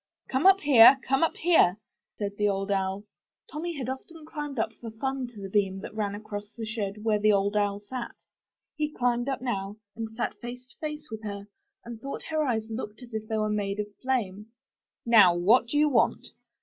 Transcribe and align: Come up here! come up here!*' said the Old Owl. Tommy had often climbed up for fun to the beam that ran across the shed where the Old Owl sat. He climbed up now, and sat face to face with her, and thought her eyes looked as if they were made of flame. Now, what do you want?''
Come 0.31 0.47
up 0.47 0.61
here! 0.61 0.97
come 1.07 1.21
up 1.21 1.37
here!*' 1.37 1.77
said 2.17 2.35
the 2.35 2.49
Old 2.49 2.71
Owl. 2.71 3.03
Tommy 3.51 3.77
had 3.77 3.87
often 3.87 4.25
climbed 4.25 4.57
up 4.57 4.73
for 4.81 4.89
fun 4.89 5.27
to 5.27 5.39
the 5.39 5.47
beam 5.47 5.77
that 5.81 5.93
ran 5.93 6.15
across 6.15 6.51
the 6.55 6.65
shed 6.65 7.03
where 7.03 7.19
the 7.19 7.31
Old 7.31 7.55
Owl 7.55 7.81
sat. 7.81 8.15
He 8.75 8.89
climbed 8.91 9.29
up 9.29 9.43
now, 9.43 9.77
and 9.95 10.09
sat 10.15 10.39
face 10.39 10.65
to 10.69 10.77
face 10.79 11.11
with 11.11 11.21
her, 11.21 11.47
and 11.85 12.01
thought 12.01 12.23
her 12.31 12.41
eyes 12.43 12.65
looked 12.67 13.03
as 13.03 13.13
if 13.13 13.27
they 13.27 13.37
were 13.37 13.47
made 13.47 13.79
of 13.79 13.95
flame. 14.01 14.47
Now, 15.05 15.35
what 15.35 15.67
do 15.67 15.77
you 15.77 15.87
want?'' 15.87 16.29